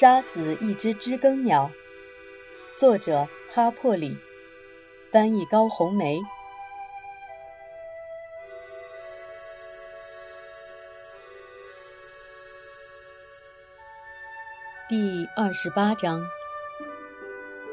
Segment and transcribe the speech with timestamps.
[0.00, 1.70] 杀死一只知更鸟，
[2.74, 4.16] 作者哈珀里，
[5.12, 6.18] 翻译高红梅。
[14.88, 16.22] 第二十八章，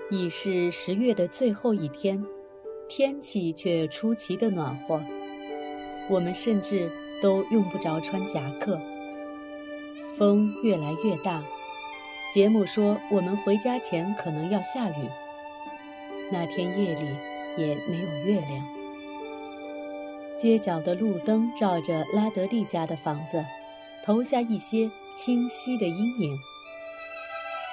[0.09, 2.21] 已是十月的最后一天，
[2.89, 5.01] 天气却出奇的暖和，
[6.09, 6.91] 我们甚至
[7.21, 8.77] 都用不着穿夹克。
[10.17, 11.41] 风越来越大。
[12.33, 15.09] 杰姆说：“我们回家前可能要下雨。”
[16.31, 17.15] 那天夜里
[17.57, 18.63] 也没有月亮。
[20.39, 23.43] 街角的路灯照着拉德利家的房子，
[24.05, 26.37] 投下一些清晰的阴影。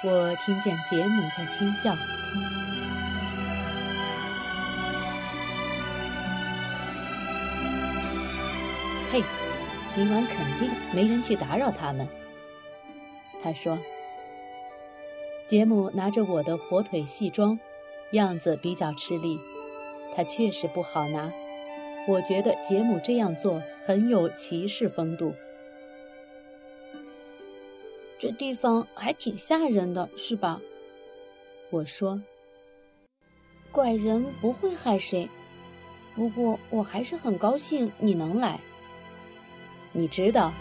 [0.03, 1.93] 我听见杰姆在轻笑。
[9.11, 9.21] 嘿，
[9.93, 12.07] 今晚肯定没人去打扰他们。
[13.43, 13.77] 他说。
[15.47, 17.59] 杰姆拿着我的火腿西装，
[18.11, 19.39] 样子比较吃力。
[20.15, 21.31] 他确实不好拿。
[22.07, 25.33] 我觉得杰姆这样做很有骑士风度。
[28.17, 30.59] 这地方还挺吓人的，是吧？
[31.69, 32.19] 我说。
[33.71, 35.27] 怪人不会害谁，
[36.15, 38.59] 不过我还是很高兴你能来。
[39.91, 40.53] 你知道，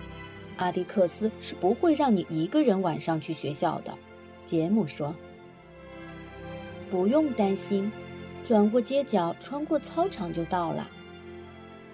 [0.56, 3.96] 阿迪克斯是不会让你一个人晚上去学校的。
[4.44, 5.14] 杰姆说
[6.90, 7.90] ：“不用担心，
[8.42, 10.88] 转过街角，穿过操场就到了。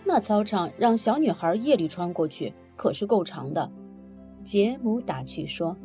[0.05, 3.71] 那操场让小女孩夜里穿过去可是够长的。”
[4.43, 5.77] 杰姆打趣说：“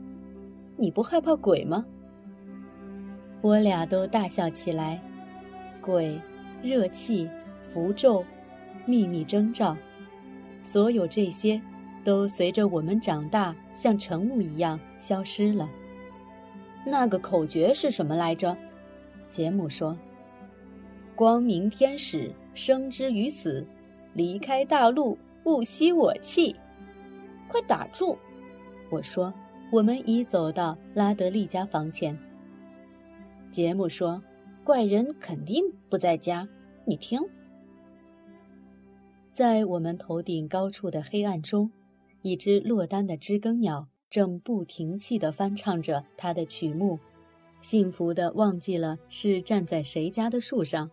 [0.78, 1.86] 你不害怕鬼吗？”
[3.42, 5.02] 我俩都大笑起来。
[5.82, 6.20] 鬼、
[6.64, 7.30] 热气、
[7.62, 8.26] 符咒、
[8.86, 9.78] 秘密征兆，
[10.64, 11.62] 所有这些，
[12.04, 15.70] 都随着我们长大，像晨雾一样消失了。
[16.86, 18.56] 那个口诀是什么来着？
[19.30, 19.98] 杰姆说
[21.16, 23.66] ：“光明天使生之于死，
[24.14, 26.56] 离开大陆不吸我气。”
[27.50, 28.16] 快打住！
[28.90, 29.34] 我说
[29.72, 32.18] ：“我们已走到拉德利家房前。”
[33.50, 34.22] 杰姆说
[34.64, 36.48] ：“怪人肯定不在家。”
[36.88, 37.20] 你听，
[39.34, 41.72] 在我们头顶高处的黑暗中，
[42.22, 43.88] 一只落单的知更鸟。
[44.16, 47.02] 正不停气地翻唱着他的曲目，
[47.62, 50.90] 幸福地忘记了是站在谁家的树上。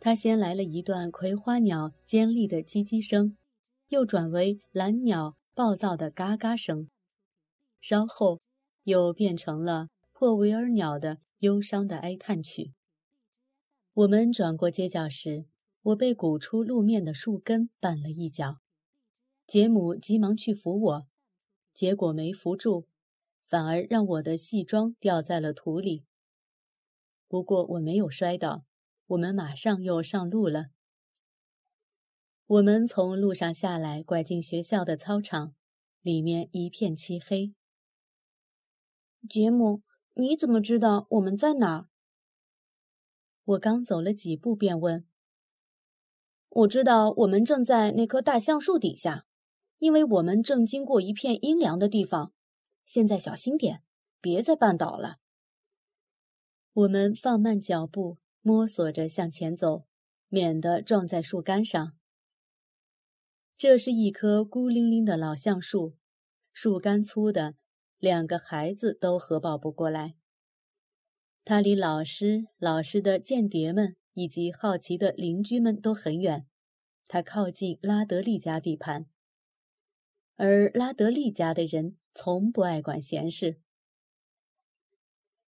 [0.00, 3.36] 他先来了一段葵花鸟尖利的叽叽声，
[3.88, 6.88] 又转为蓝鸟暴躁的嘎嘎声，
[7.82, 8.40] 稍后
[8.84, 12.72] 又变成了破维尔鸟的忧伤的哀叹曲。
[13.92, 15.44] 我们转过街角时，
[15.82, 18.60] 我被鼓出路面的树根绊了一脚，
[19.46, 21.06] 杰姆急忙去扶我。
[21.74, 22.86] 结果没扶住，
[23.48, 26.04] 反而让我的戏装掉在了土里。
[27.28, 28.64] 不过我没有摔倒，
[29.06, 30.66] 我们马上又上路了。
[32.46, 35.54] 我们从路上下来，拐进学校的操场，
[36.02, 37.54] 里面一片漆黑。
[39.26, 39.82] 杰姆，
[40.14, 41.88] 你怎么知道我们在哪儿？
[43.44, 45.06] 我刚走了几步，便问
[46.50, 49.26] ：“我知道我们正在那棵大橡树底下。”
[49.82, 52.32] 因为我们正经过一片阴凉的地方，
[52.86, 53.82] 现在小心点，
[54.20, 55.16] 别再绊倒了。
[56.72, 59.82] 我们放慢脚步，摸索着向前走，
[60.28, 61.94] 免得撞在树干上。
[63.58, 65.96] 这是一棵孤零零的老橡树，
[66.52, 67.56] 树干粗的，
[67.98, 70.14] 两个孩子都合抱不过来。
[71.44, 76.46] 它离老师、老师的间谍们以及好奇的邻居们都很远，
[77.08, 79.06] 它靠近拉德利家地盘。
[80.36, 83.60] 而拉德利家的人从不爱管闲事。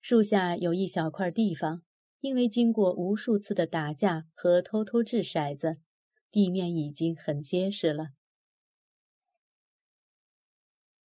[0.01, 1.83] 树下有一小块地方，
[2.21, 5.79] 因为经过无数次的打架和偷偷掷骰子，
[6.31, 8.09] 地面已经很结实了。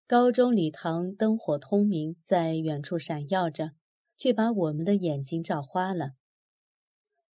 [0.06, 3.71] 高中礼堂灯火通明，在远处闪耀着，
[4.18, 6.13] 却把我们的眼睛照花了。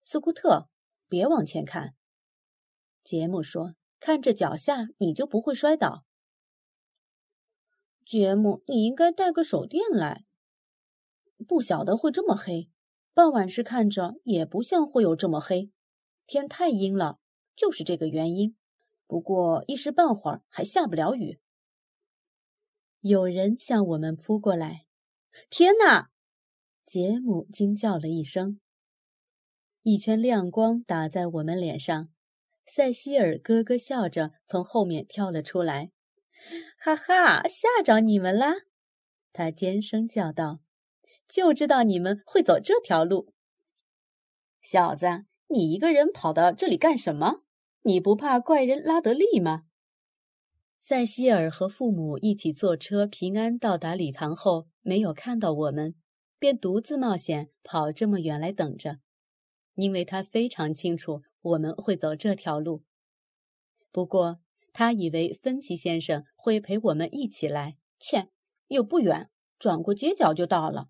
[0.01, 0.69] 斯库特，
[1.07, 1.95] 别往前看，
[3.03, 6.03] 杰姆说：“看着脚下，你就不会摔倒。”
[8.05, 10.25] 杰姆，你应该带个手电来。
[11.47, 12.69] 不晓得会这么黑，
[13.13, 15.71] 傍晚时看着也不像会有这么黑。
[16.25, 17.19] 天太阴了，
[17.55, 18.55] 就是这个原因。
[19.07, 21.39] 不过一时半会儿还下不了雨。
[23.01, 24.85] 有人向我们扑过来，
[25.49, 26.09] 天哪！
[26.85, 28.59] 杰姆惊叫了一声。
[29.81, 32.09] 一圈亮光打在我们脸上，
[32.65, 35.91] 塞西尔咯咯笑着从后面跳了出来。
[36.77, 38.53] 哈哈，吓着你们啦！
[39.31, 40.59] 他尖声叫道
[41.27, 43.33] ：“就知道你们会走这条路，
[44.61, 47.43] 小子，你一个人跑到这里干什么？
[47.83, 49.63] 你不怕怪人拉德利吗？”
[50.79, 55.95] 塞西尔和父母一起坐车平安到达礼堂后，没有看到我们，
[56.37, 58.99] 便独自冒险跑这么远来等着，
[59.75, 62.83] 因为他非常清楚我们会走这条路。
[63.91, 64.41] 不过，
[64.73, 67.77] 他以为芬奇先生会陪我们一起来。
[67.99, 68.27] 切，
[68.67, 70.89] 又不远，转过街角就到了。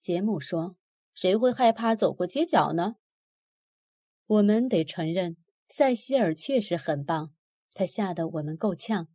[0.00, 0.76] 杰姆说
[1.14, 2.96] ：“谁会害怕走过街角呢？”
[4.26, 5.36] 我们得承认，
[5.68, 7.32] 塞西尔确实很棒，
[7.72, 9.08] 他吓得我们够呛。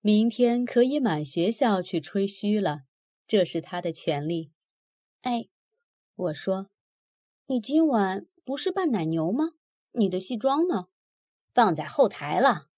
[0.00, 2.82] 明天可以满学校去吹嘘了，
[3.26, 4.52] 这是他的权利。
[5.22, 5.48] 哎，
[6.14, 6.68] 我说，
[7.46, 9.52] 你今晚不是扮奶牛吗？
[9.92, 10.88] 你的西装呢？
[11.54, 12.68] 放在后台了。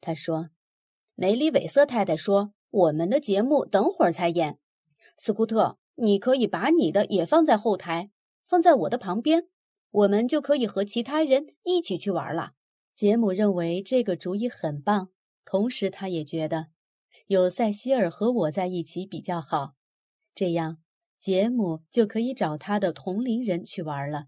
[0.00, 0.50] 他说
[1.16, 4.58] ：“梅里韦瑟太太说，我们的节目等会儿才演。
[5.16, 8.10] 斯库特，你可以把你的也放在后台，
[8.46, 9.48] 放在我的旁边，
[9.90, 12.52] 我们就可以和其他人一起去玩了。”
[12.94, 15.10] 杰姆认为这个主意很棒，
[15.44, 16.66] 同时他也觉得
[17.26, 19.74] 有塞西尔和我在一起比较好，
[20.34, 20.78] 这样
[21.20, 24.26] 杰姆就可以找他的同龄人去玩了。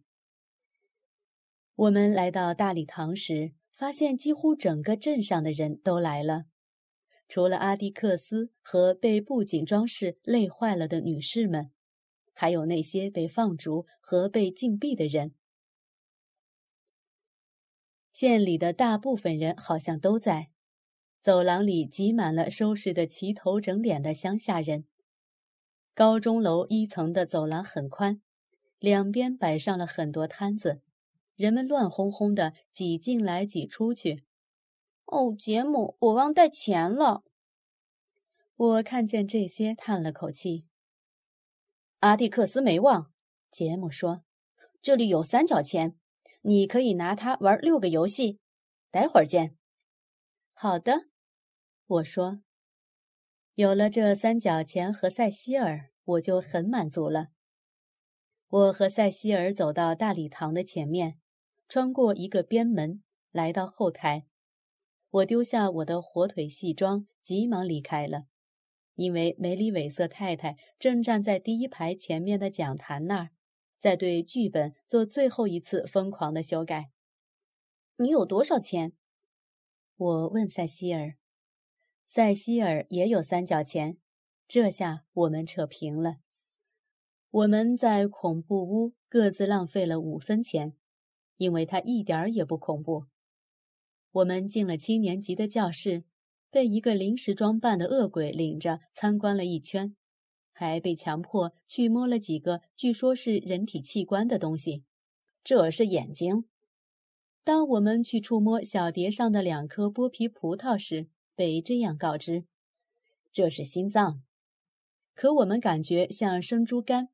[1.74, 3.52] 我们来到大礼堂时。
[3.80, 6.44] 发现几乎整个镇上的人都来了，
[7.26, 11.70] 除了阿迪克斯和被布景装饰累坏了的女士们，
[12.34, 15.32] 还有那些被放逐和被禁闭的人。
[18.12, 20.50] 县里的大部分人好像都在，
[21.22, 24.84] 走廊里挤满了收拾得齐头整脸的乡下人。
[25.94, 28.20] 高钟楼一层的走廊很宽，
[28.78, 30.82] 两边摆上了很多摊子。
[31.40, 34.26] 人们乱哄哄的挤进来挤出去。
[35.06, 37.24] 哦，杰姆，我忘带钱了。
[38.56, 40.66] 我看见这些，叹了口气。
[42.00, 43.10] 阿蒂克斯没忘，
[43.50, 44.22] 杰姆说
[44.82, 45.96] ：“这里有三角钱，
[46.42, 48.38] 你可以拿它玩六个游戏。
[48.90, 49.56] 待会儿见。”
[50.52, 51.06] 好的，
[51.86, 52.42] 我说。
[53.54, 57.28] 有了这三角钱和塞西尔，我就很满足了。
[58.46, 61.16] 我和塞西尔走到大礼堂的前面。
[61.70, 63.00] 穿过一个边门，
[63.30, 64.26] 来到后台，
[65.08, 68.24] 我丢下我的火腿西装，急忙离开了，
[68.96, 73.30] 因为梅里韦瑟太太正站在第一排前面的讲坛那儿，
[73.78, 76.90] 在对剧本做最后一次疯狂的修改。
[77.98, 78.92] 你有多少钱？
[79.96, 81.14] 我问塞西尔。
[82.08, 83.96] 塞西尔也有三角钱。
[84.48, 86.16] 这下我们扯平了。
[87.30, 90.74] 我们在恐怖屋各自浪费了五分钱。
[91.40, 93.06] 因为他一点儿也不恐怖。
[94.12, 96.04] 我们进了七年级的教室，
[96.50, 99.96] 被一个临时装扮的恶鬼领着参观了一圈，
[100.52, 104.84] 还被强迫去摸了几个据说是人体器官的东西。
[105.42, 106.44] 这是眼睛。
[107.42, 112.44] 当我们去触摸小碟上的两颗剥皮葡萄时，被这样告知
[113.32, 114.22] ：“这是心脏。”
[115.16, 117.08] 可我们感觉像生猪肝。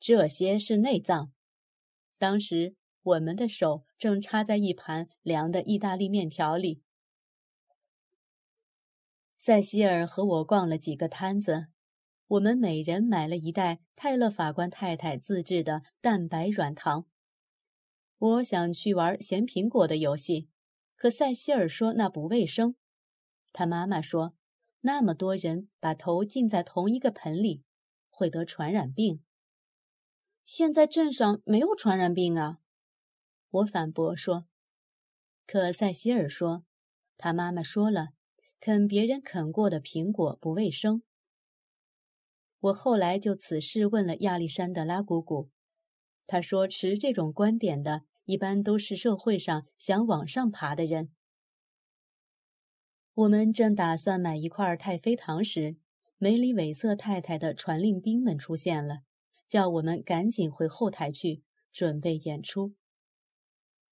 [0.00, 1.30] 这些是内脏。
[2.18, 2.74] 当时。
[3.02, 6.82] 我们的手正插在一盘凉的意大利面条里。
[9.38, 11.66] 塞西尔和我逛了几个摊子，
[12.28, 17.06] 我们每人买了一袋泰勒法官太太自制的蛋白软糖。
[18.18, 20.48] 我想去玩咸苹果的游戏，
[20.94, 22.76] 可塞西尔说那不卫生。
[23.52, 24.36] 他妈妈说，
[24.82, 27.64] 那么多人把头浸在同一个盆里，
[28.08, 29.24] 会得传染病。
[30.46, 32.60] 现在镇上没有传染病啊。
[33.52, 34.46] 我反驳说
[35.46, 36.64] ：“可塞西尔说，
[37.18, 38.08] 他妈妈说了，
[38.58, 41.02] 啃别人啃过的苹果不卫生。”
[42.60, 45.50] 我后来就此事问了亚历山德拉姑姑，
[46.26, 51.10] 她说持这种观点的一般都是社会上想往上爬的人。
[53.12, 55.76] 我们正打算买一块太妃糖时，
[56.16, 59.00] 梅里韦瑟太太的传令兵们出现了，
[59.46, 62.72] 叫我们赶紧回后台去准备演出。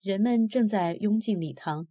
[0.03, 1.87] 人们正在拥进礼堂，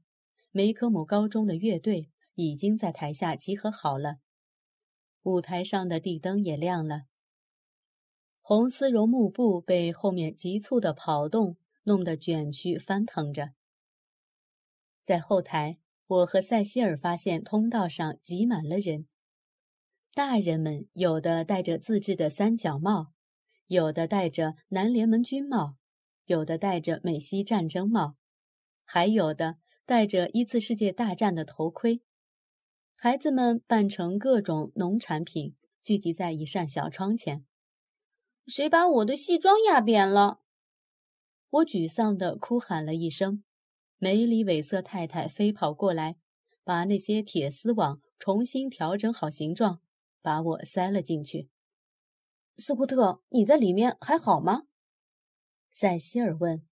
[0.49, 4.15] 梅科姆高中的乐队已经在台下集合好了，
[5.21, 7.03] 舞台上的地灯也亮了。
[8.41, 13.51] 红丝绒幕布被后面急促的跑动弄得卷曲翻腾着。
[15.05, 19.05] 在后台，我和塞西尔发现通道上挤满了人，
[20.15, 23.11] 大人们有的戴着自制的三角帽，
[23.67, 25.75] 有的戴着南联盟军帽。
[26.29, 28.15] 有的戴着美西战争帽，
[28.85, 32.03] 还有的戴着一次世界大战的头盔。
[32.95, 37.43] 孩子们扮成各种农产品，聚集在一扇小窗前。
[38.45, 40.41] 谁把我的西装压扁了？
[41.49, 43.43] 我沮丧地哭喊了一声。
[43.97, 46.17] 梅里韦瑟太太飞跑过来，
[46.63, 49.81] 把那些铁丝网重新调整好形状，
[50.21, 51.49] 把我塞了进去。
[52.57, 54.67] 斯库特，你在里面还好吗？
[55.71, 56.65] 塞西尔问。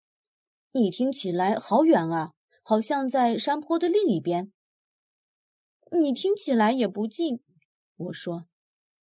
[0.72, 4.52] 你听起来好远啊，好像在山坡的另一边。
[5.92, 7.42] 你听起来也不近，
[7.96, 8.48] 我说。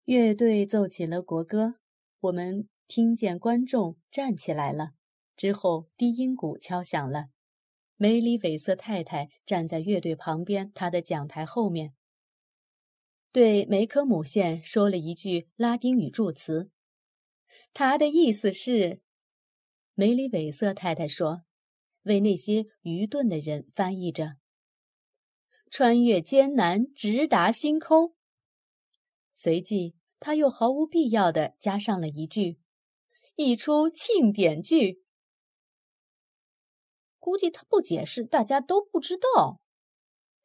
[0.05, 1.75] 乐队奏起了国歌，
[2.19, 4.93] 我们听见观众站起来了。
[5.38, 7.27] 之后，低音鼓敲响了。
[7.95, 11.93] 梅里韦瑟太太站在乐队旁边，她的讲台后面，
[13.31, 16.71] 对梅科姆县说了一句拉丁语祝词。
[17.74, 19.00] 他的意思是，
[20.01, 21.43] 梅里韦瑟太太说，
[22.05, 24.38] 为那些愚钝的人翻译着。
[25.70, 28.15] 穿越艰难，直达星空。
[29.36, 32.60] 随即，他又毫无必要地加上了一句
[33.38, 35.03] ：“一出庆典剧。”
[37.22, 39.62] 估计他不解释，大家都不知道。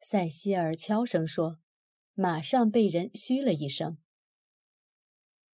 [0.01, 1.57] 塞西尔悄声说，
[2.13, 3.97] 马上被人嘘了一声。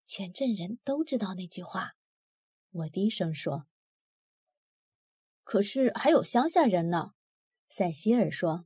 [0.05, 1.93] 全镇人都知道那句话，
[2.71, 3.65] 我低声说。
[5.43, 7.11] 可是还有乡下人呢，
[7.69, 8.65] 塞西尔说。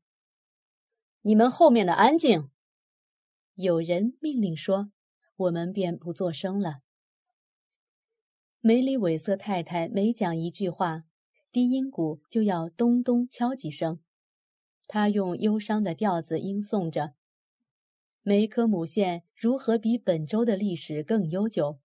[1.21, 2.49] 你们后面的安静！
[3.55, 4.91] 有人命令说，
[5.35, 6.81] 我们便不作声了。
[8.61, 11.03] 梅里韦瑟太太每讲一句话，
[11.51, 13.99] 低音鼓就要咚咚敲几声。
[14.87, 17.13] 她用忧伤的调子吟诵着
[18.21, 21.79] ：“梅科姆县如何比本州的历史更悠久？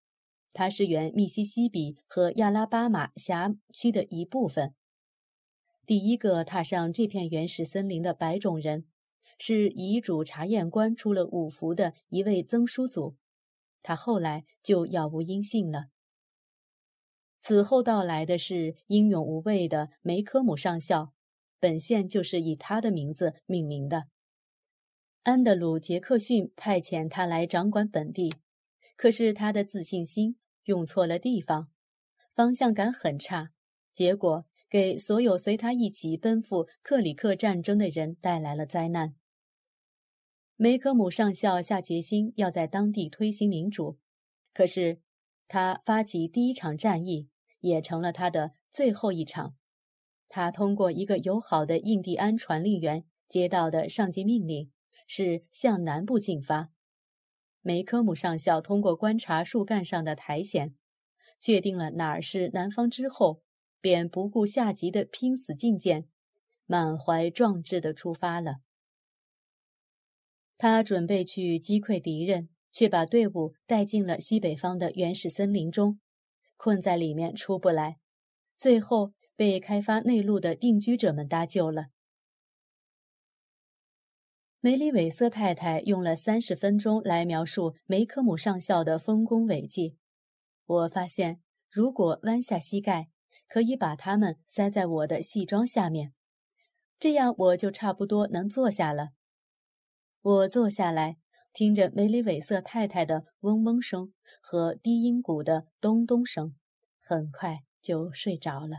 [0.53, 4.75] 它是原密西西比和亚拉巴马辖区的一部分。
[5.93, 8.87] 第一个踏上这片原始森林的白种人。”
[9.39, 13.15] 是遗嘱查验官出了五福的一位曾叔祖，
[13.83, 15.89] 他后来就杳无音信了。
[17.41, 21.13] 此后到来的是英勇无畏的梅科姆上校，
[21.61, 24.05] 本县就是以他的名字命名的。
[25.25, 28.35] 安德鲁·杰克逊派遣他来掌管本地，
[28.97, 31.69] 可是他的自信心用错了地方，
[32.35, 33.51] 方向感很差，
[33.93, 39.15] 结果给所有随他一起奔赴克里克战争的人带来了灾难。
[40.57, 43.99] 梅科姆上校下决心要在当地推行民主，
[44.55, 45.03] 可是
[45.47, 47.29] 他发起第一场战役
[47.61, 49.55] 也成了他的最后一场。
[50.31, 54.71] 他通过一个友好的印第安传令员接到的上级命令
[55.07, 56.71] 是向南部进发。
[57.61, 60.73] 梅科姆上校通过观察树干上的苔藓，
[61.39, 63.42] 确定了哪儿是南方之后，
[63.83, 66.09] 便不顾下级的拼死进谏，
[66.65, 68.61] 满怀壮志地出发了。
[70.57, 75.99] 他准备去击溃敌人，却把队伍带进了西北方的原始森林中，
[76.57, 77.99] 困在里面出不来，
[78.57, 81.89] 最后被开发内陆的定居者们搭救了。
[84.61, 89.97] 梅里韦瑟太太用了三十分钟来描述梅科姆上校的丰功伟绩。
[90.67, 93.09] 我发现，如果弯下膝盖，
[93.53, 96.15] 可以把它们塞在我的戏装下面，
[96.99, 99.11] 这样我就差不多能坐下了。
[100.23, 101.19] 我坐下来，
[101.53, 106.57] 听着梅里韦瑟太太的嗡嗡声和低音鼓的咚咚声，
[106.99, 108.79] 很快就睡着了。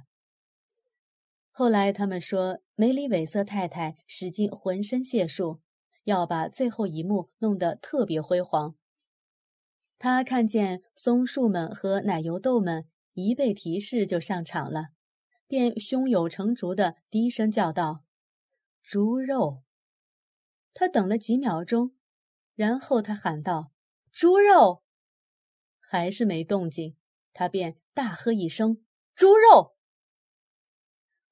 [1.51, 5.61] 后来他们说，梅里韦瑟太太使尽浑身解数，
[6.03, 8.73] 要把最后一幕弄得特别辉煌。
[9.99, 14.89] 他看见松树们和奶油豆们一被提示就上场了，
[15.47, 18.03] 便胸有成竹的低声叫道
[18.83, 19.63] ：“猪肉。”
[20.73, 21.95] 他等了几秒钟，
[22.55, 23.71] 然后他喊道
[24.11, 24.83] ：“猪肉！”
[25.79, 26.95] 还是没动静，
[27.33, 29.75] 他便大喝一声：“猪肉！”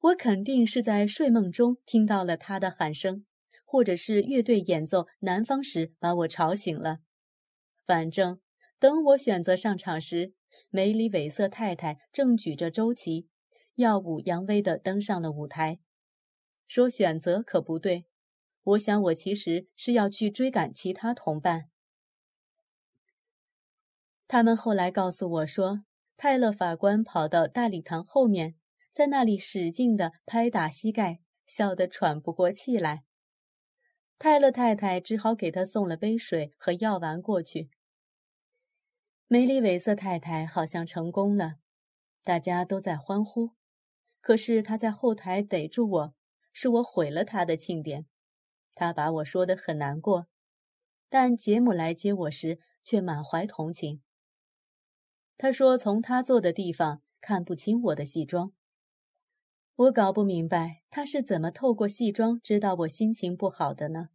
[0.02, 3.26] 我肯定是在睡梦中听到了他的喊声，
[3.66, 7.00] 或者是乐队演奏《南方》时把我吵醒了。
[7.86, 8.40] 反正
[8.80, 10.34] 等我选择上场时，
[10.70, 13.28] 梅里韦瑟太太正举着周旗，
[13.76, 15.80] 耀武扬威地登上了舞台。
[16.68, 18.06] 说选择可不对。
[18.64, 21.70] 我想，我其实是要去追赶其他同伴。
[24.28, 25.84] 他们后来告诉我说，
[26.16, 28.56] 泰勒法官跑到大礼堂后面，
[28.92, 33.04] 在那里使劲地拍打膝盖，笑得喘不过气来。
[34.20, 37.72] 泰勒太太只好给他送了杯水和药丸过去。
[39.34, 41.54] 梅里韦瑟太太好像成功了，
[42.22, 43.52] 大家都在欢呼。
[44.20, 46.14] 可是他在后台逮住我，
[46.52, 48.06] 是我毁了他的庆典。
[48.76, 50.28] 他把我说的很难过，
[51.08, 54.02] 但杰姆来接我时，却满怀同情。
[55.38, 58.52] 他说：“从他坐的地方看不清我的戏装。”
[59.76, 64.10] 我搞不明白他是怎么透过戏装知道我心情不好的呢？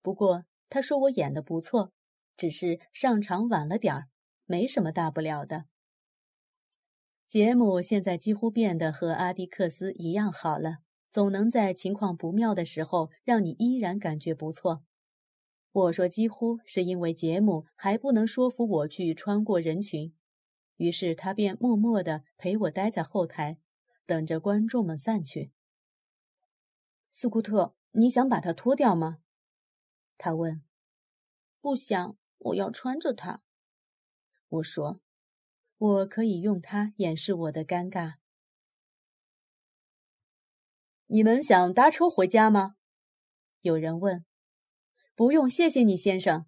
[0.00, 1.92] 不过他说我演的不错，
[2.34, 4.08] 只是上场晚了点儿，
[4.48, 5.66] 没什么大不了的。
[7.28, 10.78] 杰姆现在几乎变得和阿迪克斯一样好了，
[11.10, 14.82] 总能在情况不妙的时候让你依然感觉不错。
[15.70, 20.14] 我说几乎是因为杰姆还不能说服我去穿过人群，
[20.78, 23.58] 于是他便默默地陪我待在后台。
[24.06, 25.52] 等着观众们散去。
[27.10, 29.18] 斯库特，你想把它脱掉吗？
[30.16, 30.62] 他问。
[31.60, 33.42] 不想，我要穿着它。
[34.48, 35.00] 我说，
[35.76, 38.14] 我可以用它掩饰我的尴尬。
[41.06, 42.76] 你们想搭车回家吗？
[43.60, 44.24] 有人问。
[45.14, 46.46] 不用，谢谢你，先生。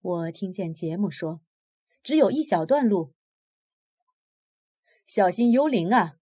[0.00, 1.40] 我听见杰姆说，
[2.02, 3.14] 只有一小段路。
[5.06, 6.18] 小心幽灵啊！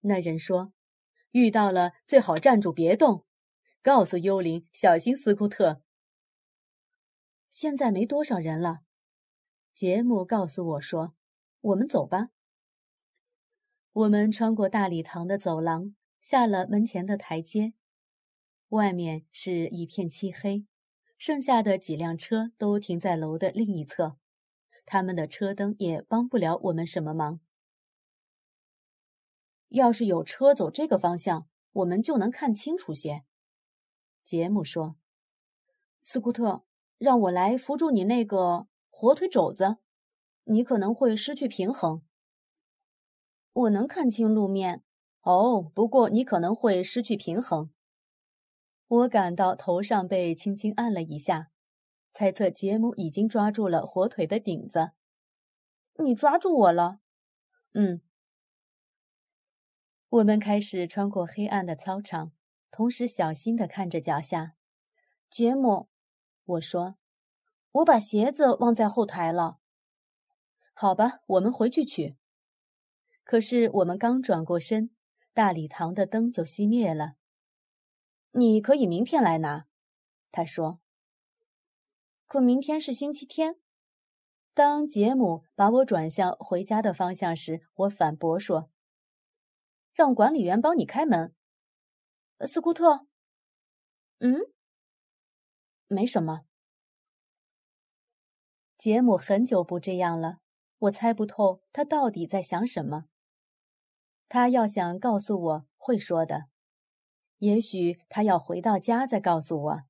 [0.00, 0.72] 那人说
[1.30, 3.24] ：“遇到了，最好站住，别动。
[3.80, 5.82] 告诉幽灵，小心斯库特。”
[7.48, 8.82] 现在没多少人了。
[9.74, 11.14] 杰姆告诉我说
[11.60, 12.28] ：“我们走吧。”
[13.92, 17.74] 我们穿过大礼堂的走廊，下了门前的台阶。
[18.68, 20.64] 外面是一片漆黑，
[21.18, 24.16] 剩下的几辆车都停在楼的另一侧，
[24.86, 27.40] 他们的车灯也帮不了我们什么忙。
[29.70, 33.24] 要是有车走这个方向，我们就能看清楚些。”
[34.22, 34.94] 杰姆说。
[36.00, 36.64] “斯库特，
[36.98, 39.78] 让我来扶住你那个火腿肘子，
[40.44, 42.02] 你可能会失去平衡。
[43.52, 44.84] ”“我能看清路面。
[45.22, 47.72] ”“哦，不过你可能会失去平衡。”
[48.86, 51.50] 我感到头上被轻轻按了一下，
[52.12, 54.92] 猜测杰姆已经抓住了火腿的顶子。
[55.98, 57.00] “你抓住我了
[57.74, 58.00] ？”“嗯。”
[60.08, 62.30] 我们开始穿过黑暗的操场，
[62.70, 64.54] 同时小心地看着脚下。
[65.28, 65.88] 杰姆，
[66.44, 66.94] 我说
[67.74, 69.58] ：“我把鞋子忘在后台了。”
[70.74, 72.16] 好吧，我们回去取。
[73.22, 74.90] 可是我们刚转过身，
[75.32, 77.14] 大礼堂的灯就熄灭了。
[78.32, 79.66] 你可以明天来拿，
[80.32, 80.80] 他说。
[82.26, 83.60] 可明天是星期天。
[84.52, 88.70] 当杰姆把我转向回家的方向时，我反驳说。
[89.92, 91.34] 让管理员帮你开门，
[92.40, 93.06] 斯库特。
[94.18, 94.40] 嗯，
[95.86, 96.44] 没什么。
[98.84, 100.40] 杰姆很久不这样了，
[100.76, 103.06] 我猜不透他到底在想什么。
[104.28, 106.48] 他要想告诉我会说的，
[107.38, 109.82] 也许他要回到家再告诉我。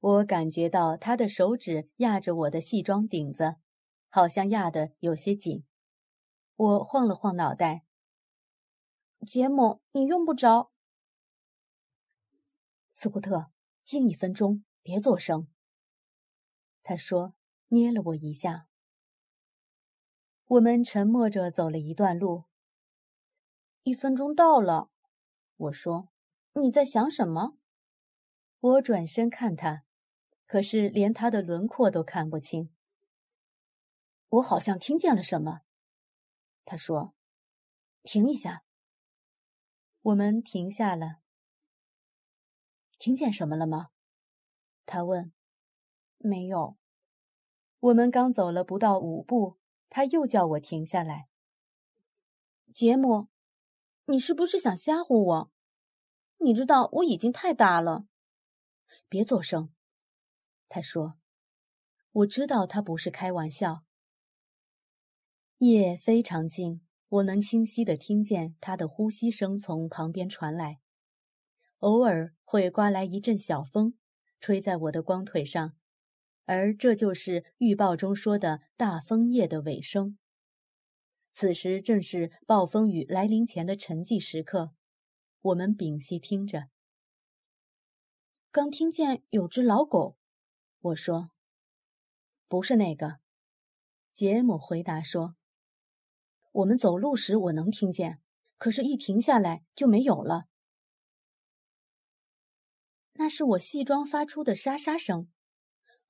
[0.00, 3.54] 我感觉到他的手指压着我的西装顶子，
[4.08, 5.64] 好像压得有些紧。
[6.56, 7.84] 我晃了晃脑袋。
[9.24, 10.72] 杰姆，你用不着。
[12.90, 13.52] 斯库特，
[13.84, 15.46] 静一分钟，别作声。
[16.82, 17.36] 他说，
[17.72, 18.68] 捏了我一下。
[20.44, 22.44] 我们沉默着走了一段路。
[23.82, 24.90] 一分钟到了，
[25.56, 26.10] 我说。
[26.54, 27.56] 你在想什么？
[28.60, 29.84] 我转身看他，
[30.44, 32.68] 可是连他的轮廓都看不清。
[34.28, 35.62] 我好像听见了什么。
[36.66, 37.14] 他说
[38.04, 38.64] ：“停一下。”
[40.02, 41.22] 我们停下了。
[42.98, 43.88] 听见什么了吗？
[44.84, 45.32] 他问。
[46.18, 46.76] 没有。
[47.82, 49.58] 我们刚走了不到五步，
[49.90, 51.26] 他又叫我停下来。
[52.72, 53.26] 杰姆，
[54.04, 55.52] 你是不是想吓唬我？
[56.38, 58.06] 你知道我已经太大了。
[59.08, 59.72] 别作声。
[60.68, 61.18] 他说。
[62.12, 63.84] 我知道他不是开玩笑。
[65.58, 66.82] 夜非常静。
[67.08, 70.80] 我能清晰地听见他的呼吸声从旁边传来，
[71.78, 73.98] 偶尔会刮来一阵小风，
[74.40, 75.74] 吹在我的光腿上，
[76.44, 80.18] 而这就是预报中说的大枫叶的尾声。
[81.32, 84.74] 此时正是暴风雨来临前的沉寂时刻，
[85.40, 86.68] 我们屏息听着。
[88.50, 90.18] 刚听见有只老狗，
[90.80, 91.30] 我说
[92.48, 93.20] ：“不是那个。”
[94.12, 95.36] 杰姆回答说。
[96.52, 98.20] 我们走路时我能听见，
[98.58, 100.48] 可是，一停下来就没有了。
[103.14, 105.30] 那是我戏装发出的沙沙声。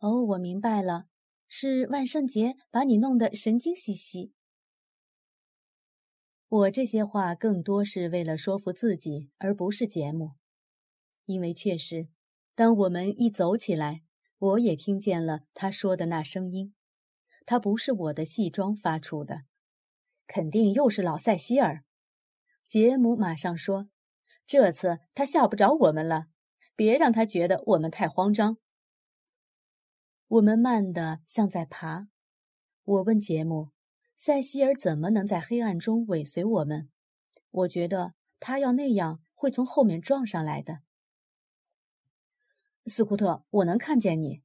[0.03, 1.07] 哦，我明白了，
[1.47, 4.33] 是万圣节把你弄得神经兮兮。
[6.49, 10.33] 我这些话更多是为了说服自己，而不是节目，
[11.25, 12.09] 因为确实，
[12.57, 14.03] 当我们一走起来，
[14.39, 16.75] 我也听见了他说的那声音。
[17.47, 19.43] 它不是我的戏装发出的，
[20.27, 21.85] 肯定又是老塞西尔。
[22.67, 23.89] 杰姆马上说
[24.49, 26.27] ：“这次他吓不着我们了，
[26.75, 28.59] 别让他觉得我们太慌张。”
[30.33, 32.09] 我们慢的像在爬。
[32.85, 33.69] 我问杰姆
[34.17, 36.89] ：“塞西尔怎么能在黑暗中尾随我们？”
[37.51, 40.79] 我觉得他要那样会从后面撞上来的。
[42.87, 44.41] 斯库特，我能看见你。”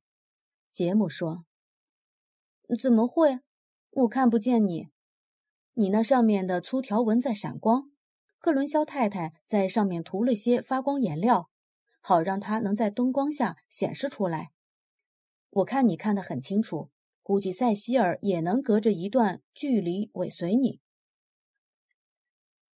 [0.73, 1.45] 杰姆说。
[2.78, 3.39] “怎么会？
[3.91, 4.89] 我看不见你。
[5.76, 7.91] 你那上面的粗条纹在闪光。
[8.39, 11.50] 克伦肖太太在上面涂了些发光颜料，
[12.02, 14.52] 好让它能在灯光下显示出来。
[15.58, 16.89] 我看你看得很清楚。”
[17.28, 20.80] 估计塞西尔也能隔着一段距离尾随你。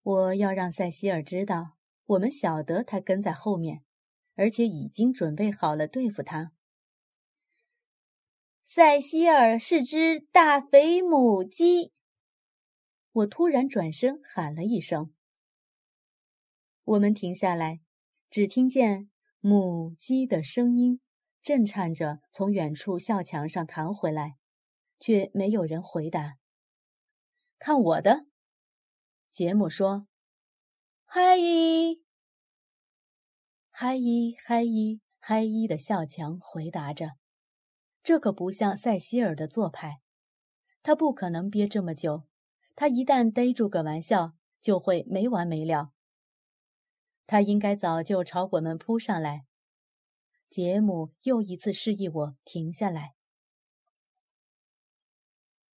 [0.02, 3.82] 我要让塞西尔知道，我们晓得他跟在后面，
[4.34, 6.52] 而且已经准备好了对付他。
[8.62, 11.94] 塞西尔是只大肥母鸡。
[13.12, 15.14] 我突然转身喊了一声。
[16.84, 17.80] 我们停下来，
[18.28, 19.08] 只听见
[19.40, 21.00] 母鸡的声音
[21.42, 24.36] 震颤着从远处校墙上弹回来。
[25.02, 26.36] 却没有人回答。
[27.58, 28.26] 看我的，
[29.32, 30.06] 杰姆说
[31.04, 32.04] ：“嗨伊，
[33.68, 37.16] 嗨伊，嗨伊，嗨伊！”的校墙回答着。
[38.04, 40.02] 这可不像塞西尔的做派，
[40.84, 42.28] 他不可能憋这么久。
[42.76, 45.90] 他一旦逮住个玩笑，就会没完没了。
[47.26, 49.46] 他应该早就朝我们扑上来。
[50.52, 53.14] 杰姆又一次示意我停下来。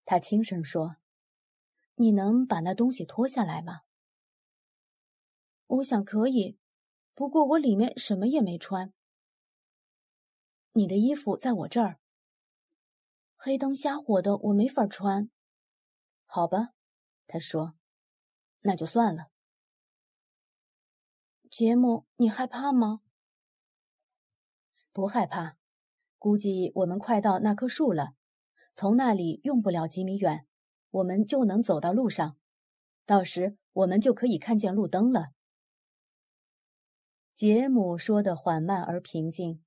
[0.04, 0.98] 他轻声说
[1.96, 3.84] ：“你能把那东西脱下来吗？”
[5.68, 6.60] 我想可以，
[7.14, 8.94] 不过我里面什么也没穿。
[10.74, 12.02] 你的衣服在我这儿。
[13.38, 15.32] 黑灯瞎火的，我没法穿。
[16.26, 16.74] 好吧，
[17.28, 17.76] 他说
[18.64, 19.32] ：“那就算了。”
[21.50, 23.04] 杰姆，你害怕吗？
[24.96, 25.58] 不害怕，
[26.18, 28.14] 估计我们快到那棵树了。
[28.74, 30.48] 从那里用不了几米远，
[30.90, 32.38] 我们就能走到路上，
[33.06, 35.32] 到时我们就可以看见路灯了。
[37.34, 39.62] 杰姆说的缓慢而平静，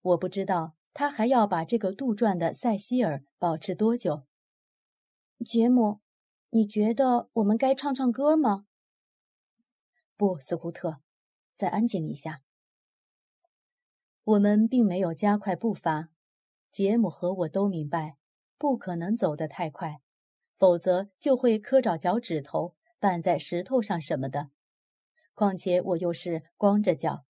[0.00, 4.24] 我不知道他还要把这个杜撰的塞西尔保持多久。
[5.46, 6.00] 杰姆，
[6.50, 8.66] 你觉得我们该唱唱歌吗？
[10.16, 10.98] 不，斯库特，
[11.54, 12.42] 再安静一下。
[14.24, 16.10] 我们并没有加快步伐，
[16.70, 18.16] 杰姆和我都明白。
[18.56, 20.00] 不可能走得太快，
[20.56, 24.50] 否则就会磕着脚趾头，绊在石头上什么的。
[25.34, 27.24] 况且我又是光着脚。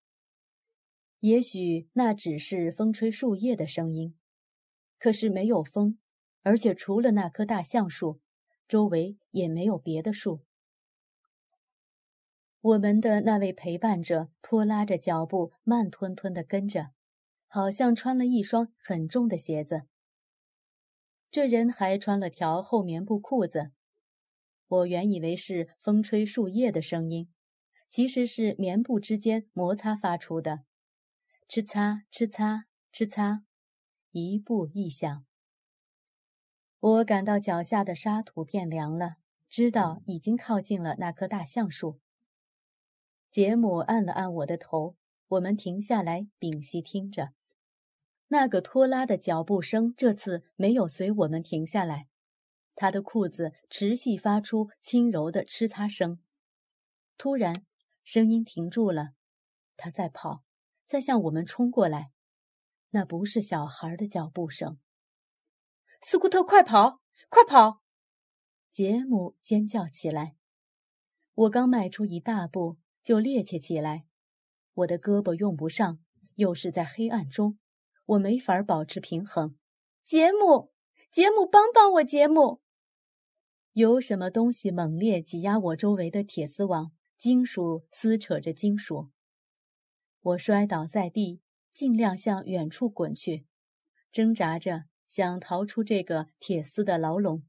[1.21, 4.15] 也许那只是风吹树叶的声音，
[4.99, 5.99] 可是没有风，
[6.43, 8.21] 而且除了那棵大橡树，
[8.69, 10.43] 周围也没有别的树。
[12.63, 16.93] 我们的那位陪伴者拖拉着脚步，慢吞吞地跟着，
[17.49, 19.83] 好像穿了一双很重的鞋子。
[21.29, 23.73] 这人还穿了条厚棉布裤子，
[24.69, 27.29] 我原以为是风吹树叶的声音，
[27.89, 30.61] 其实是棉布之间摩擦发出的，
[31.49, 33.43] 哧擦哧擦哧擦，
[34.13, 35.25] 一步一响。
[36.79, 39.17] 我感到脚下的沙土变凉了，
[39.49, 41.99] 知道已经靠近了那棵大橡树。
[43.33, 44.95] 杰姆按了按我的头，
[45.29, 47.33] 我们停下来屏息听着。
[48.29, 52.09] 那个拖拉的脚步声这次没有随我们停下来，
[52.75, 56.21] 他的裤子持续发出轻柔的哧擦声。
[57.17, 57.65] 突然，
[58.05, 59.13] 声音停住了，
[59.79, 60.43] 他在跑，
[60.87, 62.11] 在向我们冲过来。
[62.91, 64.79] 那不是小孩的脚步声。
[66.03, 67.81] 斯库特，快跑，快跑！
[68.71, 70.37] 杰姆尖叫起来。
[71.35, 74.07] 我刚迈出一大步，就趔趄起来，
[74.75, 75.99] 我的胳膊用不上，
[76.37, 77.59] 又是在黑暗中。
[78.07, 79.57] 我没法保持平衡，
[80.05, 80.73] 杰姆，
[81.11, 82.05] 杰姆，帮帮我！
[82.05, 82.61] 杰姆，
[83.73, 86.93] 有什么东西猛烈挤压我周围的铁丝网？
[87.17, 89.11] 金属撕扯着金属，
[90.21, 91.41] 我摔倒在地，
[91.73, 93.47] 尽量向远处滚去，
[94.11, 97.45] 挣扎着想逃出这个铁丝的牢笼。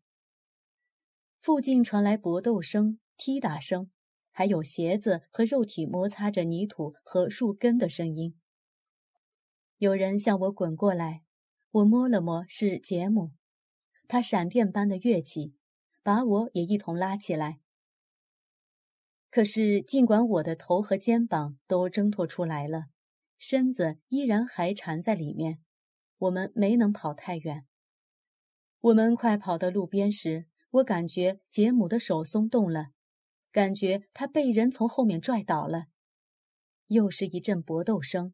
[1.40, 3.90] 附近传来搏斗声、踢打声，
[4.34, 8.36] 还有鞋子和肉体摩擦着泥土和树根的声音。
[9.78, 11.24] 有人向我滚过来，
[11.72, 13.32] 我摸了摸，是杰姆。
[14.08, 15.56] 他闪电般的跃起，
[16.02, 17.60] 把我也一同拉起来。
[19.30, 22.86] 可是，尽管我的头和肩膀都挣脱出来了，
[23.40, 25.60] 身子依然还缠在里面，
[26.18, 27.66] 我们没能跑太远。
[28.82, 32.88] 我们快跑到路边时，我感觉杰姆的手松动了，
[33.54, 35.86] 感觉他被人从后面拽倒了。
[36.88, 38.34] 又是一阵搏斗声，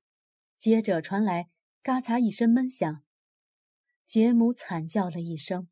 [0.57, 1.49] 接着传来
[1.83, 3.03] 嘎嚓一声闷响。
[4.07, 5.67] 杰姆惨叫了一声。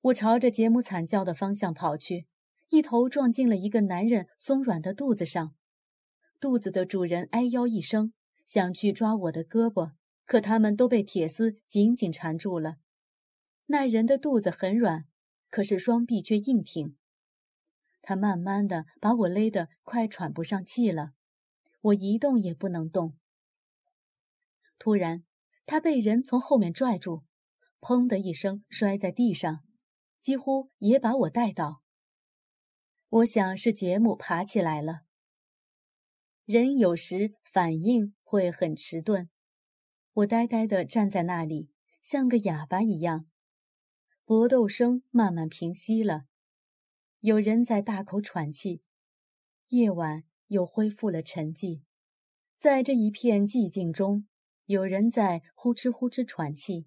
[0.00, 2.26] 我朝着杰姆惨叫的方向跑去，
[2.70, 5.54] 一头撞进了一个男人松软的肚子上。
[6.38, 8.12] 肚子的主人哎呦一声，
[8.46, 9.92] 想去抓我的胳膊，
[10.24, 12.76] 可他们都被铁丝紧紧缠住了。
[13.66, 15.06] 那人的肚子很软，
[15.50, 16.96] 可是双臂却硬挺。
[18.04, 21.12] 他慢慢的把我勒得快喘不上气了，
[21.80, 23.16] 我一动也不能动。
[24.78, 25.24] 突然，
[25.64, 27.24] 他被人从后面拽住，
[27.80, 29.64] 砰的一声摔在地上，
[30.20, 31.80] 几乎也把我带倒。
[33.08, 35.02] 我想是杰姆爬起来了。
[36.44, 39.30] 人有时反应会很迟钝，
[40.12, 41.70] 我呆呆地站在那里，
[42.02, 43.26] 像个哑巴一样。
[44.26, 46.24] 搏斗声慢慢平息了，
[47.24, 48.82] 有人在大口喘气，
[49.68, 51.80] 夜晚又恢复了沉寂。
[52.58, 54.28] 在这一片寂静中，
[54.66, 56.86] 有人在呼哧呼哧喘气，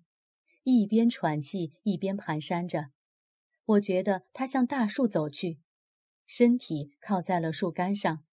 [0.61, 2.91] 一边喘气一边蹒跚着。
[3.65, 5.59] 我觉得他向大树走去，
[6.27, 8.23] 身体靠在了树干上。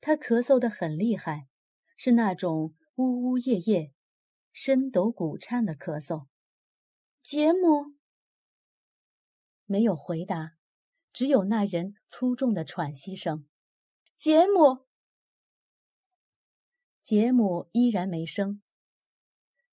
[0.00, 1.48] 他咳嗽得很厉害，
[1.96, 3.92] 是那种呜呜咽咽、
[4.52, 6.26] 声抖骨颤的咳嗽。
[7.20, 7.96] 杰姆。
[9.64, 10.52] 没有回答，
[11.16, 13.46] 只有那人粗重的喘息声。
[14.18, 14.84] 杰姆，
[17.02, 18.60] 杰姆依然没声。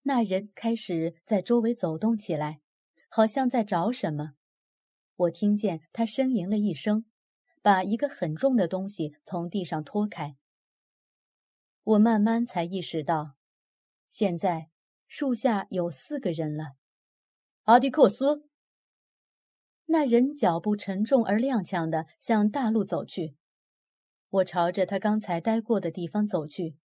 [0.04, 2.62] 那人开始在周围走动起来，
[3.10, 4.36] 好像在找什么。
[5.18, 7.04] 我听见他呻吟了一声，
[7.62, 10.38] 把一个很重的东西从地上拖开。
[11.84, 13.36] 我慢慢才意识到，
[14.10, 14.70] 现在
[15.10, 16.78] 树下有四个人了。
[17.64, 18.48] 阿迪克斯。
[19.88, 23.36] 那人脚步沉重而踉跄地向大路走去，
[24.30, 26.78] 我朝着他刚才待过的地方走去，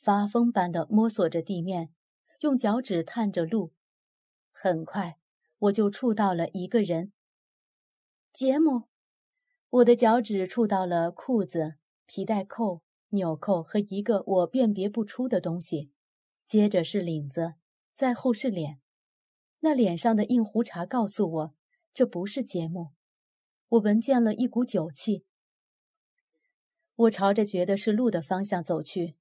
[0.00, 1.90] 发疯般地摸索着地面，
[2.40, 3.72] 用脚趾探着路。
[4.50, 5.18] 很快，
[5.58, 7.12] 我就触到了一个人。
[8.32, 8.88] 杰姆，
[9.70, 15.92] 我的脚趾触到了裤子、皮带扣、纽扣和一个我辨别不出的东西，
[16.44, 17.54] 接着是领子，
[17.94, 18.80] 再后是脸。
[19.60, 21.54] 那脸上的硬胡茬告诉我。
[21.92, 22.92] 这不是节目，
[23.68, 25.24] 我闻见了一股酒气。
[26.94, 29.16] 我朝着觉得是路的方向走去，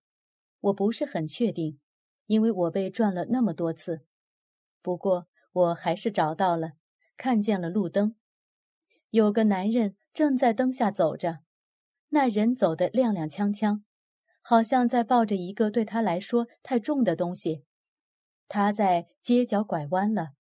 [0.60, 1.79] 我不是很确定，
[2.27, 4.05] 因为我被转了那么多次。
[4.82, 6.73] 不过我还是找到了，
[7.17, 8.15] 看见了路灯，
[9.10, 11.39] 有个男人正在灯下走着，
[12.10, 13.82] 那人走得踉踉跄跄，
[14.41, 17.65] 好像在抱着一个对他来说太重的东西。
[18.47, 20.38] 他在街角拐弯了。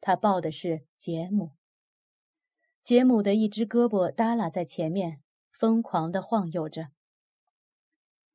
[0.00, 1.52] 他抱的是杰姆。
[2.82, 6.88] 杰姆的一只胳膊耷拉在前面，疯狂地晃悠着。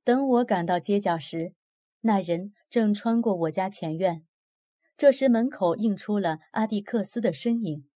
[0.04, 1.56] 等我赶到街角时，
[2.02, 4.26] 那人正穿过我家前院。
[4.96, 7.90] 这时门口映出了阿蒂克斯的身影。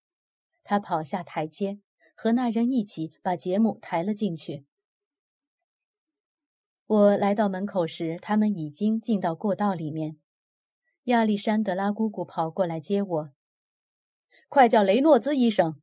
[0.63, 1.79] 他跑下台阶，
[2.15, 4.65] 和那人一起把杰姆抬了进去。
[6.87, 10.17] 我来到门口时，他们已经进到过道里面。
[11.03, 13.31] 亚历山德拉姑姑跑过来接我。
[14.49, 15.79] 快叫雷诺兹医生！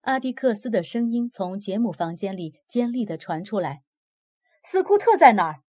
[0.00, 3.82] 阿迪克斯的声音从杰姆房间里尖利地传出来。
[4.64, 5.62] 斯库特在哪儿？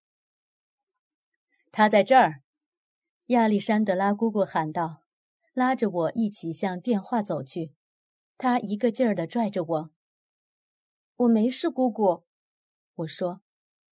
[1.70, 2.44] 他在这儿。
[3.26, 5.04] 亚历山德拉姑姑喊道，
[5.54, 7.74] 拉着我一起向电话走去。
[8.38, 9.90] 他一个劲儿地拽着我。
[11.18, 12.24] 我没事，姑姑。
[12.96, 13.42] 我说：“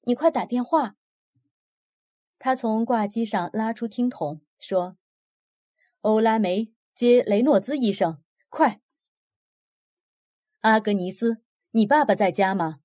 [0.07, 0.95] 你快打电话。”
[2.39, 4.95] 他从挂机上拉出听筒，说
[5.99, 8.81] ：“欧拉梅。”接雷诺兹医生，快！
[10.61, 12.79] 阿格尼斯，你爸爸在家吗？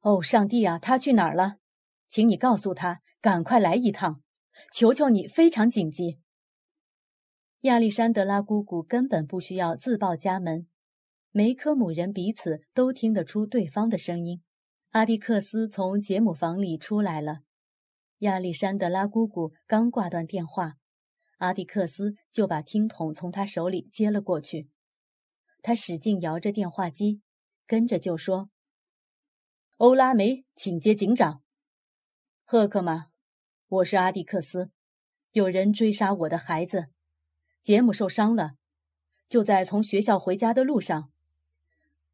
[0.00, 1.58] 哦，上帝啊，他去哪儿了？
[2.08, 4.22] 请你告诉他赶快来一趟，
[4.72, 6.18] 求求你，非常紧急。
[7.60, 10.66] 亚历山德拉姑姑根本不需要自报家门，
[11.30, 14.42] 梅科姆人彼此都听得出对方的声音。
[14.92, 17.40] 阿迪克斯从杰姆房里出来了，
[18.20, 20.78] 亚历山德拉姑姑刚挂断电话。
[21.38, 24.70] 阿迪克斯就把听筒从他手里接了过去，
[25.60, 27.20] 他使劲摇着电话机，
[27.66, 28.48] 跟着就说
[29.76, 31.42] ：“欧拉梅，请接警长。
[32.42, 33.08] 赫克吗？
[33.68, 34.70] 我是阿迪克斯。
[35.32, 36.86] 有人追杀我的孩子，
[37.62, 38.52] 杰姆受伤了，
[39.28, 41.10] 就在从学校回家的路上。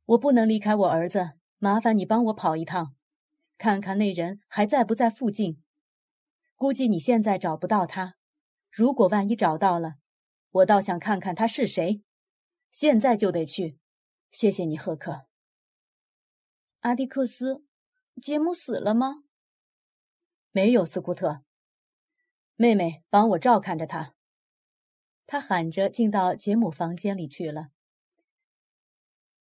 [0.07, 2.97] 我不能离开我儿子，麻烦你帮我跑一趟，
[3.57, 5.63] 看看那人还在不在附近。
[6.57, 8.17] 估计你现在找不到他。”
[8.73, 9.97] 如果万一找到了，
[10.51, 12.03] 我倒想看看他是谁。
[12.71, 13.79] 现在就得去。
[14.31, 15.27] 谢谢你，赫克。
[16.81, 17.67] 阿迪克斯，
[18.23, 19.25] 杰姆死了吗？
[20.53, 21.43] 没有，斯库特。
[22.57, 24.15] 妹妹，帮我照看着他。
[25.27, 27.69] 他喊着进到杰姆房间里去了。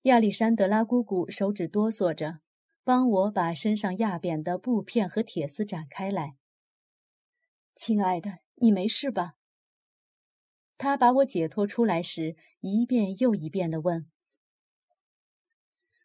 [0.02, 2.42] 亚历山德拉姑姑手指哆嗦着，
[2.84, 6.36] 帮我把身上压扁的布片和铁丝展开来。
[7.76, 9.34] 亲爱的，你没事吧？
[10.78, 14.08] 他把我解脱出来时，一遍又一遍地问。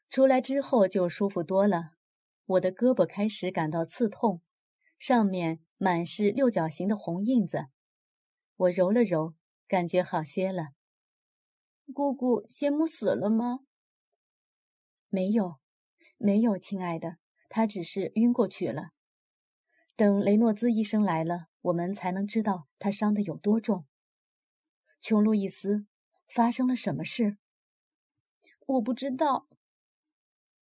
[0.09, 1.93] 出来之后就舒服多了。
[2.47, 4.41] 我的胳膊开始感到刺痛，
[4.99, 7.67] 上面满是六角形的红印子。
[8.57, 9.35] 我揉了揉，
[9.69, 10.69] 感觉好些了。
[11.93, 13.67] 姑姑，谢姆死了吗？
[15.11, 15.57] 没有，
[16.17, 17.19] 没有，亲爱的，
[17.51, 18.93] 他只是晕过去了。
[19.95, 23.87] 等雷诺兹医生来了，我们才能知道他伤得有多重。
[25.01, 25.87] 琼·路易斯，
[26.29, 27.39] 发生了什么事？
[28.67, 29.49] 我不知道。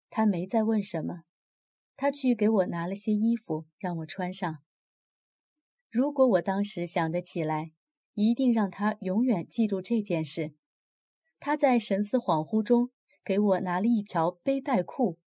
[0.08, 1.24] 他没再问什么。
[1.96, 4.62] 他去给我拿了些衣服，让我穿上。
[5.90, 7.72] 如果我当时想得起来，
[8.14, 10.54] 一定让他永远记住这件事。
[11.38, 12.90] 他在神思恍惚中
[13.22, 15.20] 给我拿了一条背带裤。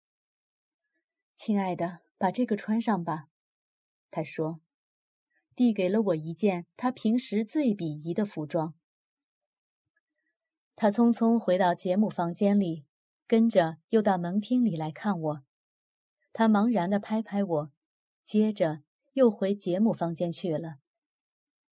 [1.36, 3.28] 亲爱的，把这个穿上吧，
[4.10, 4.60] 他说，
[5.56, 8.74] 递给了我一件他平时最鄙夷的服装。
[10.76, 12.84] 他匆匆回到杰姆房间里，
[13.26, 15.42] 跟着又到门厅里来看我。
[16.34, 17.72] 他茫然地拍拍我，
[18.22, 18.82] 接着
[19.14, 20.76] 又回杰姆房间去了。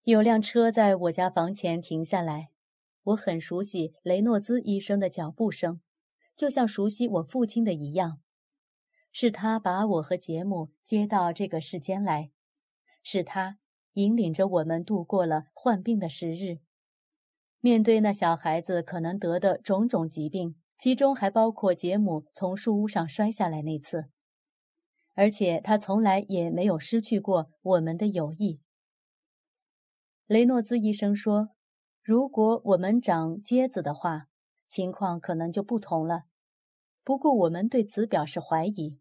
[0.03, 2.51] 有辆车在我家房前停下来，
[3.03, 5.81] 我很熟悉雷诺兹医生的脚步声，
[6.33, 8.21] 就像熟悉我父亲的一样。
[9.11, 12.31] 是他把我和杰姆接到这个世间来，
[13.03, 13.59] 是他
[13.93, 16.59] 引领着我们度过了患病的时日。
[17.59, 24.09] 面对那小孩子可能得的种种疾病，其中还包括杰姆从树屋上摔下来那次，
[25.13, 28.59] 而且他从来也没有失去过我们的友谊。
[30.27, 31.49] 雷诺兹医生说
[32.03, 34.27] ：“如果我们长疖子的话，
[34.67, 36.23] 情况可能就不同了。”
[37.05, 38.97] 不过我们对此表示怀疑。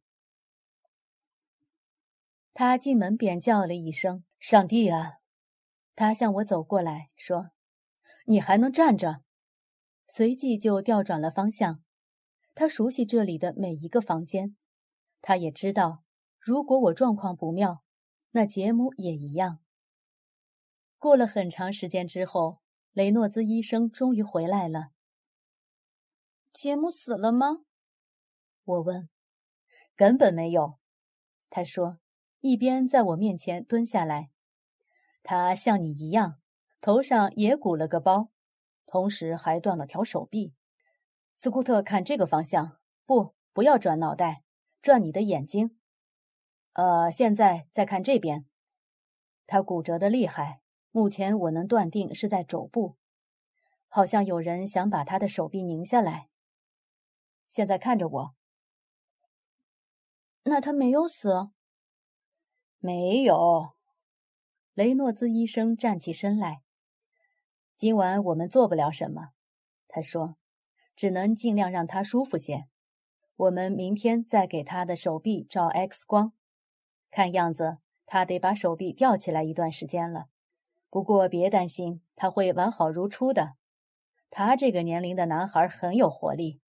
[2.53, 5.21] 他进门便叫了一声：“上帝啊！”
[5.95, 7.53] 他向我走过来说。
[8.27, 9.23] 你还能站着，
[10.09, 11.83] 随即就调转了方向。
[12.55, 14.57] 他熟悉这里的每一个房间，
[15.21, 16.05] 他也知道，
[16.39, 17.83] 如果我状况不妙，
[18.31, 19.61] 那杰姆也一样。
[20.99, 22.61] 过了很长时间之后，
[22.93, 24.91] 雷诺兹医生终于回来了。
[26.53, 27.65] 杰姆死了吗？
[28.65, 29.09] 我问。
[29.97, 30.79] 根本没有，
[31.51, 31.99] 他说，
[32.43, 34.31] 一边在我面前蹲下来。
[35.23, 36.39] 他像你一样。
[36.85, 38.33] 头上也鼓了个包，
[38.87, 40.53] 同时还断了条手臂。
[41.37, 42.77] 斯库特，看这个方向，
[43.07, 44.43] 不，不要转脑袋，
[44.83, 45.79] 转你的眼睛。
[46.73, 48.47] 呃，现在再看这边，
[49.47, 50.61] 他骨折的厉害。
[50.91, 52.97] 目前我能断定是在肘部，
[53.87, 56.31] 好像有人想把他的手臂拧下来。
[57.47, 58.35] 现在看着我。
[60.43, 61.51] 那他没有死？
[62.85, 63.75] 没有。
[64.75, 66.63] 雷诺兹医生站起身来。
[67.77, 69.29] 今晚我们做不了什么，
[69.87, 70.35] 他说，
[70.97, 72.67] 只能尽量让他舒服些。
[73.37, 76.33] 我们明天再给他的手臂照 X 光，
[77.13, 80.27] 看样子他得把手臂吊起来一段时间了。
[80.91, 83.55] 不过别担心，他会完好如初的。
[84.29, 86.61] 他这个年龄的男孩很有活力。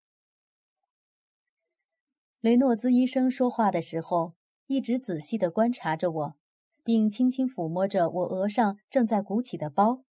[2.39, 4.34] 雷诺兹医生说话的时候，
[4.73, 6.36] 一直仔细地观察着我，
[6.83, 10.03] 并轻轻抚摸着我额上正在鼓起的包。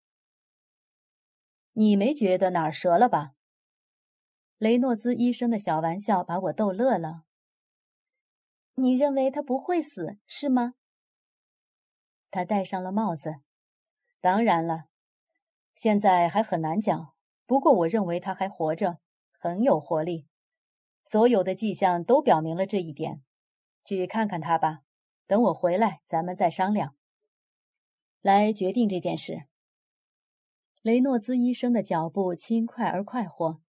[1.73, 3.33] 你没觉得哪儿折了吧？
[4.57, 7.23] 雷诺兹医生的小玩笑把我逗乐了。
[8.75, 10.75] 你认为他不会死是吗？
[12.31, 13.41] 他戴上了帽子。
[14.21, 14.85] 当然了，
[15.75, 17.13] 现在还很难讲。
[17.45, 18.99] 不过我认为他还活着，
[19.37, 20.25] 很有活力。
[21.03, 23.21] 所有的迹象都表明了这一点。
[23.83, 24.81] 去看看他吧。
[25.25, 26.95] 等我回来，咱们再商量，
[28.21, 29.43] 来决定这件事。
[30.81, 33.61] 雷诺兹医生的脚步轻快而快活，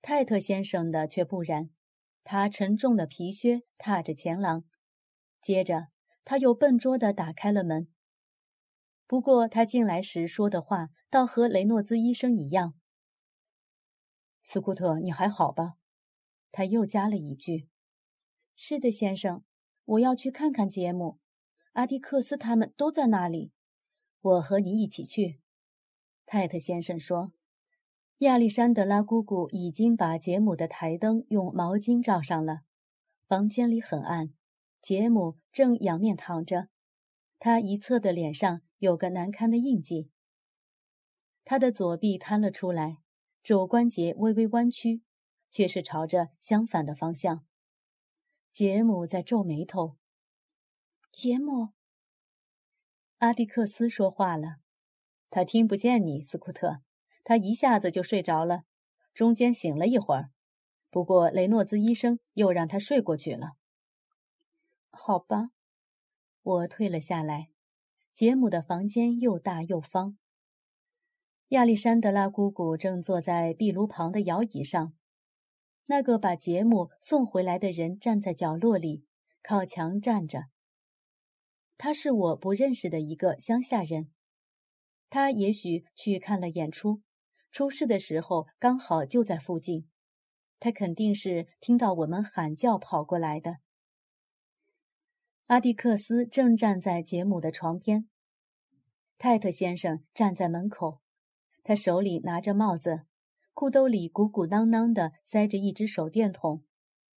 [0.00, 1.70] 泰特先生的却不然。
[2.24, 4.64] 他沉重的皮靴踏着前廊，
[5.40, 5.88] 接着
[6.24, 7.88] 他又笨拙地打开了门。
[9.06, 12.74] 不过他进来时说的话倒和雷诺兹医生一样。
[14.42, 15.74] 斯库特，你还好吧？
[16.50, 17.68] 他又加了一句
[18.54, 19.42] ：“是的，先生，
[19.84, 21.18] 我要去看看杰姆，
[21.72, 23.52] 阿迪克斯他们都在那里。
[24.20, 25.40] 我和你一起去。”
[26.26, 27.32] 泰特先生说
[28.18, 32.60] ：“亚历山德拉姑姑已经把杰姆的台灯用毛巾罩上了。
[33.26, 34.32] 房间里很暗，
[34.80, 36.68] 杰姆正仰面躺着，
[37.38, 40.10] 他一侧的脸上有个难堪的印记。
[41.44, 42.98] 他的左臂摊了出来，
[43.42, 45.02] 肘关节微微弯曲，
[45.50, 47.44] 却是朝着相反的方向。
[48.52, 49.96] 杰姆在皱眉头。
[51.10, 51.70] 杰姆，
[53.16, 54.56] 阿蒂克斯说话了。
[55.30, 56.82] 他听不见你，斯库特。
[57.24, 58.64] 他一下子就睡着了，
[59.14, 60.32] 中间醒了一会儿，
[60.90, 63.52] 不过雷诺兹医生又让他睡过去了。
[64.90, 65.52] 好吧，
[66.42, 67.48] 我退了下来。
[68.12, 70.18] 杰姆的房间又大又方。
[71.48, 74.92] 亚历山德拉姑姑正坐在壁炉旁的摇椅上，
[75.92, 79.04] 那个把杰姆送回来的人站在角落里，
[79.42, 80.44] 靠墙站着。
[81.76, 84.10] 他是我不认识的一个乡下人。
[85.10, 87.02] 他也许去看了演出，
[87.50, 89.86] 出事的时候刚好就在附近。
[90.58, 93.58] 他肯定是听到我们喊叫跑过来的。
[95.48, 98.08] 阿蒂克斯正站在杰姆的床边，
[99.18, 101.02] 泰特先生站在门口，
[101.62, 103.02] 他手里拿着帽子，
[103.54, 106.64] 裤兜里鼓鼓囊囊的塞着一只手电筒。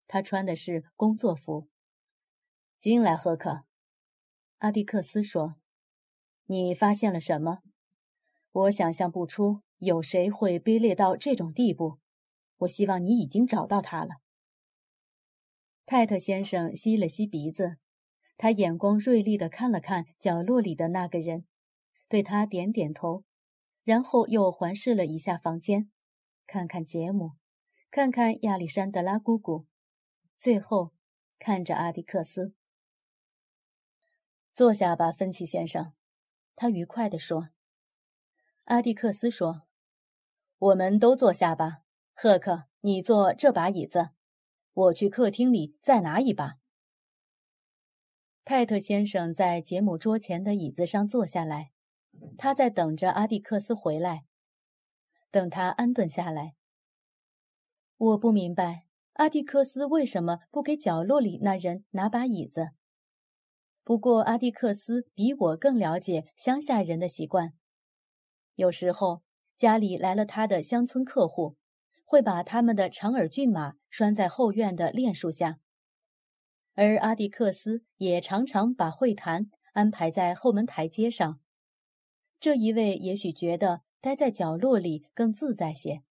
[0.07, 1.67] 他穿的是工作服。
[2.79, 3.63] 进来，赫克。
[4.59, 5.55] 阿蒂克斯说
[6.45, 7.59] ：“你发现了什么？”
[8.51, 11.99] 我想象不出有谁会卑劣到这种地步。
[12.59, 14.21] 我希望你已经找到他了。
[15.85, 17.77] 泰特先生吸了吸鼻子，
[18.37, 21.45] 他眼光锐利地看了看角落里的那个人，
[22.07, 23.23] 对他点点头，
[23.83, 25.91] 然后又环视了一下房间，
[26.47, 27.33] 看看杰姆，
[27.89, 29.65] 看看亚历山德拉姑姑，
[30.37, 30.93] 最后
[31.39, 32.53] 看着阿迪克斯。
[34.53, 35.93] 坐下吧，芬奇先生，
[36.55, 37.49] 他愉快地说。
[38.65, 39.63] 阿迪克斯说
[40.57, 41.83] ：“我们都坐下吧，
[42.13, 44.11] 赫克，你坐这把椅子，
[44.73, 46.59] 我去客厅里再拿一把。”
[48.45, 51.71] 泰特先生在杰姆桌前的椅子上坐下来，
[52.37, 54.25] 他在等着阿迪克斯回来，
[55.35, 56.55] 等他安顿下来。
[57.97, 62.69] 我不明白阿蒂克斯为什么不给角落里那人拿把椅子。
[63.83, 67.51] 不过阿蒂克斯比我更了解乡下人的习惯。
[68.55, 69.23] 有时候
[69.57, 71.57] 家里来了他的乡村客户，
[72.05, 75.59] 会把他们的长耳骏马拴在后院的楝树下，
[76.75, 81.41] 而阿蒂克斯也常常把会谈安排在后门台阶上。
[82.39, 86.03] 这一位也许觉得待在角落里更自在些。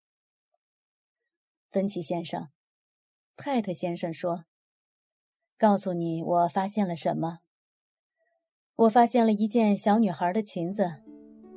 [1.70, 2.48] 芬奇先生，
[3.38, 4.46] 泰特先生说
[5.60, 7.42] ：“告诉你，我发现了什么？
[8.78, 11.04] 我发现了一件小女孩的裙子。”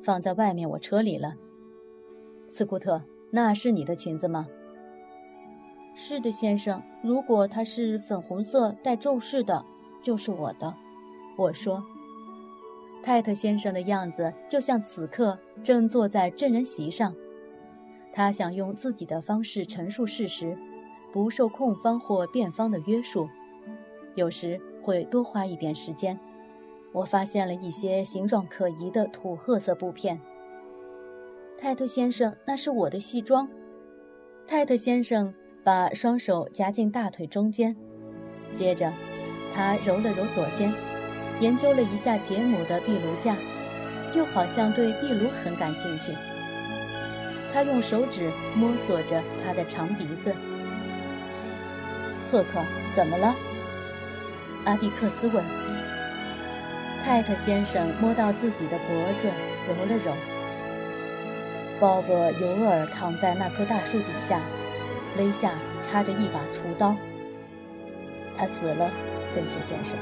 [0.05, 1.37] 放在外面我车里了，
[2.51, 4.47] 斯库特，那是你的裙子吗？
[5.95, 6.83] 是的，先生。
[7.03, 9.65] 如果它是粉红色带皱饰的，
[10.03, 10.77] 就是我的。
[11.39, 11.83] 我说，
[13.07, 17.15] 泰特先生的样子就像此刻正坐在证人席上，
[18.13, 20.59] 他想用自己的方式陈述事实，
[21.13, 23.29] 不受控方或辩方的约束，
[24.17, 26.19] 有时会多花一点时间。
[26.93, 30.21] 我发现了一些形状可疑的土褐色布片。
[31.57, 33.49] 泰特先生，那是我的西装。
[34.49, 35.33] 泰特先生
[35.63, 37.77] 把双手夹进大腿中间，
[38.53, 38.93] 接着
[39.55, 40.73] 他揉了揉左肩，
[41.41, 43.37] 研究了一下杰姆的壁炉架，
[44.15, 46.13] 又好像对壁炉很感兴趣。
[47.53, 50.35] 他用手指摸索着他的长鼻子。
[52.31, 52.61] 赫克，
[52.95, 53.35] 怎么了？
[54.65, 55.45] 阿蒂克斯问。
[57.05, 59.29] 泰特先生摸到自己的脖子，
[59.69, 60.13] 揉了揉。
[61.79, 64.41] 鲍勃·尤尔躺在那棵大树底下，
[65.17, 66.97] 肋下插着一把厨刀。
[68.37, 68.91] 他死了，
[69.33, 69.97] 芬奇先生。